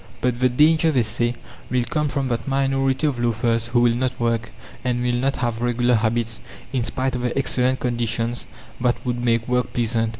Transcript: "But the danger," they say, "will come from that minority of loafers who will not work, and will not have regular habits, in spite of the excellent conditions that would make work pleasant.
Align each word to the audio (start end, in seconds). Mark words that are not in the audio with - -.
"But 0.19 0.39
the 0.39 0.49
danger," 0.49 0.91
they 0.91 1.03
say, 1.03 1.35
"will 1.69 1.83
come 1.83 2.09
from 2.09 2.27
that 2.29 2.47
minority 2.47 3.05
of 3.05 3.19
loafers 3.19 3.67
who 3.67 3.81
will 3.81 3.93
not 3.95 4.19
work, 4.19 4.49
and 4.83 5.03
will 5.03 5.13
not 5.13 5.35
have 5.37 5.61
regular 5.61 5.93
habits, 5.93 6.41
in 6.73 6.83
spite 6.83 7.13
of 7.15 7.21
the 7.21 7.37
excellent 7.37 7.81
conditions 7.81 8.47
that 8.79 8.95
would 9.05 9.23
make 9.23 9.47
work 9.47 9.73
pleasant. 9.73 10.09